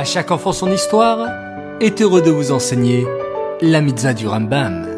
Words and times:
À 0.00 0.04
chaque 0.04 0.30
enfant 0.30 0.54
son 0.54 0.72
histoire 0.72 1.28
est 1.78 2.00
heureux 2.00 2.22
de 2.22 2.30
vous 2.30 2.52
enseigner 2.52 3.06
la 3.60 3.82
mitzvah 3.82 4.14
du 4.14 4.26
Rambam. 4.26 4.88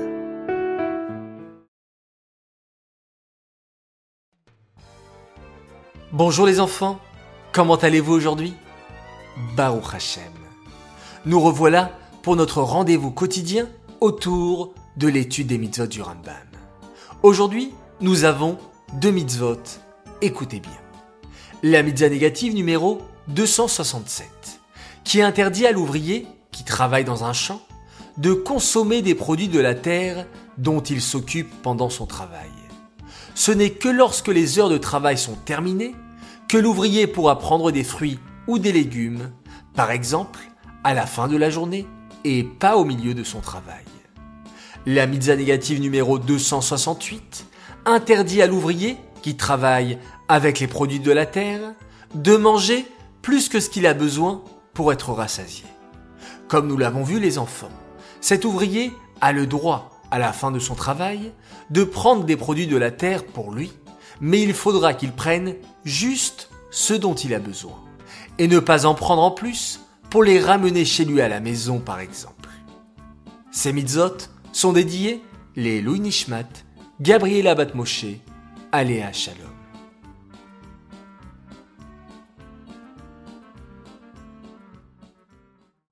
Bonjour 6.12 6.46
les 6.46 6.60
enfants, 6.60 7.00
comment 7.50 7.74
allez-vous 7.74 8.12
aujourd'hui? 8.12 8.54
Baruch 9.56 9.92
Hashem. 9.92 10.22
Nous 11.26 11.40
revoilà 11.40 11.90
pour 12.22 12.36
notre 12.36 12.62
rendez-vous 12.62 13.10
quotidien 13.10 13.68
autour 14.00 14.72
de 14.96 15.08
l'étude 15.08 15.48
des 15.48 15.58
mitzvot 15.58 15.88
du 15.88 16.00
Rambam. 16.00 16.46
Aujourd'hui, 17.24 17.74
nous 18.00 18.22
avons 18.22 18.56
deux 19.00 19.10
mitzvot. 19.10 19.64
Écoutez 20.20 20.60
bien. 20.60 20.70
La 21.64 21.82
mitzvah 21.82 22.08
négative 22.08 22.54
numéro 22.54 23.00
267, 23.26 24.61
qui 25.04 25.22
interdit 25.22 25.66
à 25.66 25.72
l'ouvrier 25.72 26.26
qui 26.50 26.64
travaille 26.64 27.04
dans 27.04 27.24
un 27.24 27.32
champ 27.32 27.60
de 28.18 28.32
consommer 28.32 29.02
des 29.02 29.14
produits 29.14 29.48
de 29.48 29.60
la 29.60 29.74
terre 29.74 30.26
dont 30.58 30.80
il 30.80 31.00
s'occupe 31.00 31.50
pendant 31.62 31.88
son 31.88 32.06
travail. 32.06 32.50
Ce 33.34 33.50
n'est 33.50 33.70
que 33.70 33.88
lorsque 33.88 34.28
les 34.28 34.58
heures 34.58 34.68
de 34.68 34.78
travail 34.78 35.16
sont 35.16 35.34
terminées 35.34 35.94
que 36.48 36.58
l'ouvrier 36.58 37.06
pourra 37.06 37.38
prendre 37.38 37.70
des 37.70 37.84
fruits 37.84 38.18
ou 38.46 38.58
des 38.58 38.72
légumes, 38.72 39.30
par 39.74 39.90
exemple 39.90 40.40
à 40.84 40.92
la 40.92 41.06
fin 41.06 41.28
de 41.28 41.36
la 41.36 41.48
journée 41.48 41.86
et 42.24 42.44
pas 42.44 42.76
au 42.76 42.84
milieu 42.84 43.14
de 43.14 43.24
son 43.24 43.40
travail. 43.40 43.84
La 44.84 45.06
mitzvah 45.06 45.36
négative 45.36 45.80
numéro 45.80 46.18
268 46.18 47.46
interdit 47.86 48.42
à 48.42 48.46
l'ouvrier 48.46 48.96
qui 49.22 49.36
travaille 49.36 49.98
avec 50.28 50.60
les 50.60 50.66
produits 50.66 51.00
de 51.00 51.12
la 51.12 51.24
terre 51.24 51.72
de 52.14 52.36
manger 52.36 52.84
plus 53.22 53.48
que 53.48 53.60
ce 53.60 53.70
qu'il 53.70 53.86
a 53.86 53.94
besoin 53.94 54.42
pour 54.74 54.92
être 54.92 55.12
rassasié. 55.12 55.64
Comme 56.48 56.66
nous 56.66 56.76
l'avons 56.76 57.02
vu 57.02 57.18
les 57.20 57.38
enfants, 57.38 57.70
cet 58.20 58.44
ouvrier 58.44 58.92
a 59.20 59.32
le 59.32 59.46
droit, 59.46 59.90
à 60.10 60.18
la 60.18 60.32
fin 60.32 60.50
de 60.50 60.58
son 60.58 60.74
travail, 60.74 61.32
de 61.70 61.84
prendre 61.84 62.24
des 62.24 62.36
produits 62.36 62.66
de 62.66 62.76
la 62.76 62.90
terre 62.90 63.24
pour 63.24 63.52
lui, 63.52 63.72
mais 64.20 64.42
il 64.42 64.52
faudra 64.54 64.94
qu'il 64.94 65.12
prenne 65.12 65.54
juste 65.84 66.50
ce 66.70 66.94
dont 66.94 67.14
il 67.14 67.34
a 67.34 67.38
besoin, 67.38 67.78
et 68.38 68.48
ne 68.48 68.58
pas 68.58 68.86
en 68.86 68.94
prendre 68.94 69.22
en 69.22 69.30
plus 69.30 69.80
pour 70.10 70.22
les 70.22 70.40
ramener 70.40 70.84
chez 70.84 71.04
lui 71.04 71.20
à 71.20 71.28
la 71.28 71.40
maison 71.40 71.80
par 71.80 72.00
exemple. 72.00 72.50
Ces 73.50 73.72
mitzvot 73.72 74.28
sont 74.52 74.72
dédiés 74.72 75.22
les 75.56 75.80
Louis 75.80 76.00
Nishmat, 76.00 76.48
Gabriela 77.00 77.54
Batmoshe, 77.54 78.06
Aléa 78.70 79.12
Shalom. 79.12 79.61